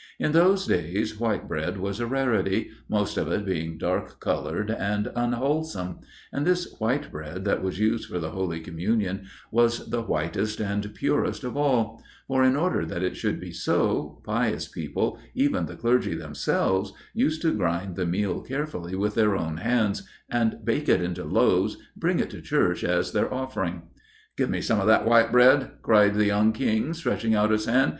In 0.17 0.31
those 0.31 0.65
days 0.65 1.19
white 1.19 1.47
bread 1.47 1.77
was 1.77 1.99
a 1.99 2.07
rarity, 2.07 2.71
most 2.89 3.17
of 3.17 3.31
it 3.31 3.45
being 3.45 3.77
dark 3.77 4.19
coloured 4.19 4.71
and 4.71 5.11
unwholesome; 5.15 5.99
and 6.33 6.43
this 6.43 6.73
white 6.79 7.11
bread 7.11 7.45
that 7.45 7.61
was 7.61 7.77
used 7.77 8.09
for 8.09 8.17
the 8.17 8.31
Holy 8.31 8.59
Communion 8.61 9.27
was 9.51 9.91
the 9.91 10.01
whitest 10.01 10.59
and 10.59 10.91
purest 10.95 11.43
of 11.43 11.55
all; 11.55 12.01
for, 12.27 12.43
in 12.43 12.55
order 12.55 12.83
that 12.83 13.03
it 13.03 13.15
should 13.15 13.39
be 13.39 13.51
so, 13.51 14.19
pious 14.25 14.67
people, 14.67 15.19
even 15.35 15.67
the 15.67 15.75
clergy 15.75 16.15
themselves, 16.15 16.93
used 17.13 17.43
to 17.43 17.53
grind 17.53 17.95
the 17.95 18.03
meal 18.07 18.41
carefully 18.41 18.95
with 18.95 19.13
their 19.13 19.37
own 19.37 19.57
hands, 19.57 20.01
and 20.31 20.65
bake 20.65 20.89
it 20.89 21.03
into 21.03 21.23
loaves, 21.23 21.75
and 21.75 21.81
bring 21.95 22.19
it 22.19 22.31
to 22.31 22.37
the 22.37 22.41
church 22.41 22.83
as 22.83 23.11
their 23.11 23.31
offering. 23.31 23.83
'Give 24.35 24.49
me 24.49 24.61
some 24.61 24.79
of 24.79 24.87
that 24.87 25.05
white 25.05 25.31
bread,' 25.31 25.69
cried 25.83 26.15
the 26.15 26.25
young 26.25 26.53
King, 26.53 26.95
stretching 26.95 27.35
out 27.35 27.51
his 27.51 27.65
hand. 27.65 27.89